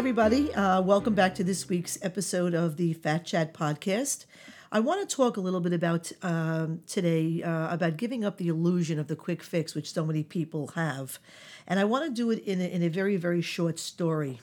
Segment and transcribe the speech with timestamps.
[0.00, 0.50] Everybody.
[0.54, 4.24] Uh, welcome back to this week's episode of the Fat Chat podcast.
[4.72, 8.48] I want to talk a little bit about um, today uh, about giving up the
[8.48, 11.18] illusion of the quick fix, which so many people have.
[11.66, 14.40] And I want to do it in a, in a very, very short story.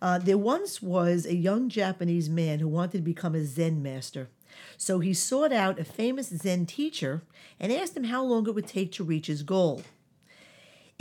[0.00, 4.28] Uh, there once was a young Japanese man who wanted to become a Zen master.
[4.76, 7.24] So he sought out a famous Zen teacher
[7.58, 9.82] and asked him how long it would take to reach his goal.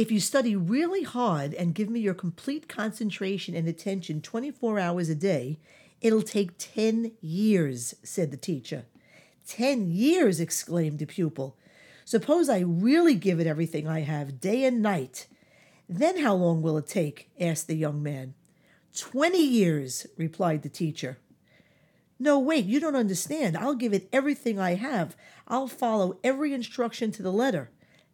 [0.01, 5.09] If you study really hard and give me your complete concentration and attention 24 hours
[5.09, 5.59] a day,
[6.01, 8.85] it'll take 10 years, said the teacher.
[9.45, 11.55] 10 years, exclaimed the pupil.
[12.03, 15.27] Suppose I really give it everything I have, day and night.
[15.87, 17.29] Then how long will it take?
[17.39, 18.33] asked the young man.
[18.97, 21.19] Twenty years, replied the teacher.
[22.17, 23.55] No, wait, you don't understand.
[23.55, 25.15] I'll give it everything I have.
[25.47, 27.69] I'll follow every instruction to the letter.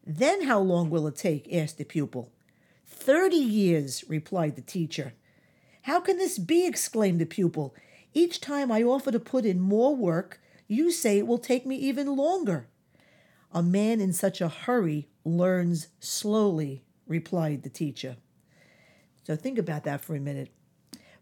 [0.10, 1.54] Then how long will it take?
[1.54, 2.32] asked the pupil.
[2.86, 5.14] Thirty years, replied the teacher.
[5.82, 6.66] How can this be?
[6.66, 7.76] exclaimed the pupil.
[8.14, 11.76] Each time I offer to put in more work, you say it will take me
[11.76, 12.68] even longer.
[13.52, 18.16] A man in such a hurry learns slowly, replied the teacher.
[19.24, 20.54] So think about that for a minute.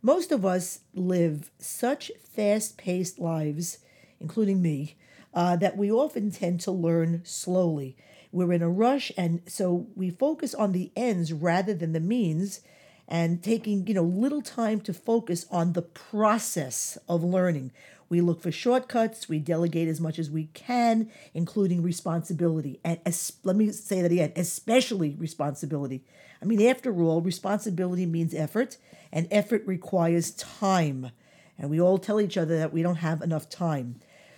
[0.04, 3.80] Most of us live such fast paced lives,
[4.20, 4.96] including me,
[5.36, 7.98] uh, that we often tend to learn slowly.
[8.32, 12.62] We're in a rush, and so we focus on the ends rather than the means,
[13.08, 17.72] and taking you know little time to focus on the process of learning.
[18.08, 19.28] We look for shortcuts.
[19.28, 22.80] We delegate as much as we can, including responsibility.
[22.84, 26.04] And as, let me say that again, especially responsibility.
[26.42, 28.78] I mean, after all, responsibility means effort,
[29.12, 31.12] and effort requires time.
[31.58, 33.96] And we all tell each other that we don't have enough time.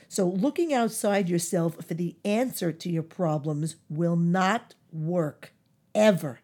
[0.09, 5.51] So, looking outside yourself for the answer to your problems will not work
[5.93, 6.39] ever.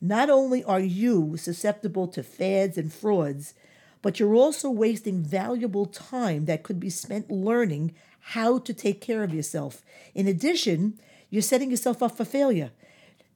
[0.00, 3.54] Not only are you susceptible to fads and frauds,
[4.02, 9.22] but you're also wasting valuable time that could be spent learning how to take care
[9.22, 9.82] of yourself.
[10.14, 11.00] In addition,
[11.30, 12.70] you're setting yourself up for failure.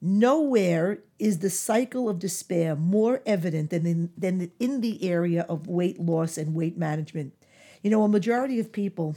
[0.03, 5.67] Nowhere is the cycle of despair more evident than in, than in the area of
[5.67, 7.35] weight loss and weight management.
[7.83, 9.17] You know, a majority of people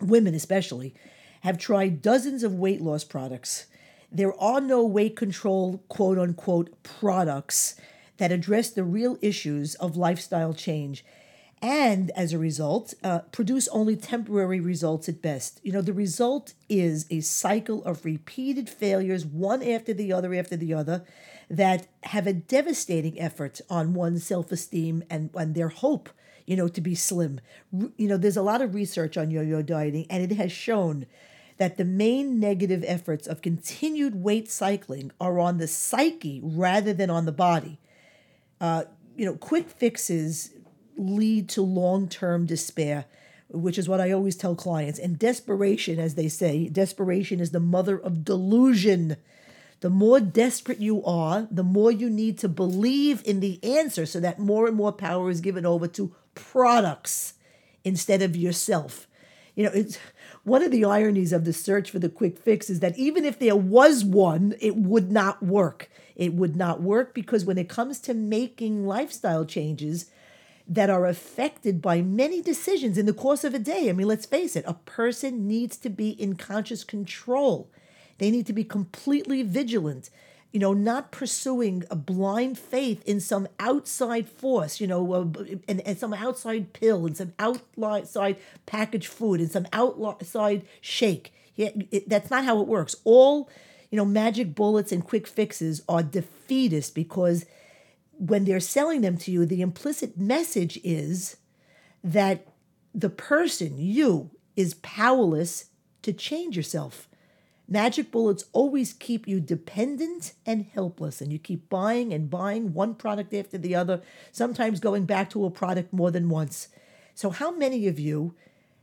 [0.00, 0.94] women especially,
[1.40, 3.66] have tried dozens of weight loss products.
[4.12, 7.76] There are no weight control, quote unquote, products
[8.18, 11.04] that address the real issues of lifestyle change
[11.62, 16.54] and as a result uh, produce only temporary results at best you know the result
[16.68, 21.04] is a cycle of repeated failures one after the other after the other
[21.50, 26.08] that have a devastating effort on one's self-esteem and, and their hope
[26.50, 27.40] you know, to be slim.
[27.72, 31.06] You know, there's a lot of research on yo yo dieting, and it has shown
[31.58, 37.08] that the main negative efforts of continued weight cycling are on the psyche rather than
[37.08, 37.78] on the body.
[38.60, 38.82] Uh,
[39.14, 40.50] you know, quick fixes
[40.96, 43.04] lead to long term despair,
[43.48, 44.98] which is what I always tell clients.
[44.98, 49.16] And desperation, as they say, desperation is the mother of delusion.
[49.80, 54.20] The more desperate you are, the more you need to believe in the answer so
[54.20, 57.34] that more and more power is given over to products
[57.82, 59.06] instead of yourself.
[59.54, 59.98] You know, it's
[60.44, 63.38] one of the ironies of the search for the quick fix is that even if
[63.38, 65.90] there was one, it would not work.
[66.14, 70.10] It would not work because when it comes to making lifestyle changes
[70.68, 74.26] that are affected by many decisions in the course of a day, I mean, let's
[74.26, 77.70] face it, a person needs to be in conscious control.
[78.20, 80.10] They need to be completely vigilant
[80.52, 85.80] you know, not pursuing a blind faith in some outside force, you know, uh, and,
[85.86, 88.36] and some outside pill and some outside
[88.66, 91.32] packaged food and some outside shake.
[91.54, 92.96] Yeah, it, that's not how it works.
[93.04, 93.48] All,
[93.90, 97.46] you know, magic bullets and quick fixes are defeatist because
[98.18, 101.36] when they're selling them to you, the implicit message is
[102.02, 102.46] that
[102.92, 105.66] the person, you, is powerless
[106.02, 107.08] to change yourself.
[107.72, 112.96] Magic bullets always keep you dependent and helpless, and you keep buying and buying one
[112.96, 114.02] product after the other,
[114.32, 116.66] sometimes going back to a product more than once.
[117.14, 118.34] So, how many of you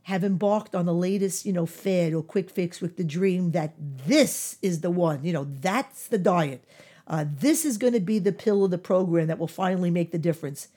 [0.04, 3.74] have embarked on the latest, you know, fad or quick fix with the dream that
[3.78, 6.64] this is the one, you know, that's the diet.
[7.06, 10.12] Uh, this is going to be the pill of the program that will finally make
[10.12, 10.68] the difference.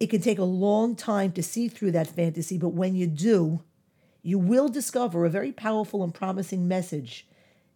[0.00, 3.62] It can take a long time to see through that fantasy, but when you do,
[4.22, 7.26] you will discover a very powerful and promising message.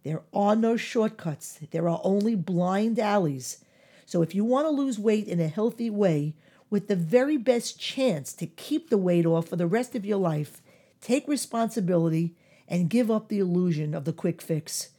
[0.03, 3.63] There are no shortcuts, there are only blind alleys.
[4.05, 6.35] So, if you want to lose weight in a healthy way,
[6.69, 10.17] with the very best chance to keep the weight off for the rest of your
[10.17, 10.61] life,
[11.01, 12.35] take responsibility
[12.67, 14.89] and give up the illusion of the quick fix.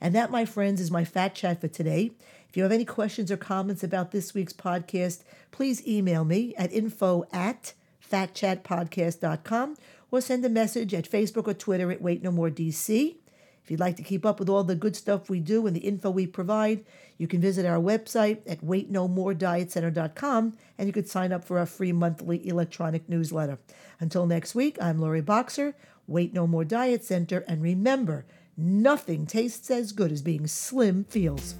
[0.00, 2.12] And that, my friends, is my fat chat for today.
[2.48, 6.72] If you have any questions or comments about this week's podcast, please email me at
[6.72, 7.72] info at
[8.10, 9.76] fatchatpodcast.com
[10.16, 13.16] or send a message at Facebook or Twitter at Wait No More DC.
[13.62, 15.80] If you'd like to keep up with all the good stuff we do and the
[15.80, 16.84] info we provide,
[17.18, 21.92] you can visit our website at waitnomoredietcenter.com and you could sign up for our free
[21.92, 23.58] monthly electronic newsletter.
[24.00, 25.74] Until next week, I'm Lori Boxer,
[26.06, 28.24] Wait No More Diet Center, and remember,
[28.56, 31.56] nothing tastes as good as being slim feels.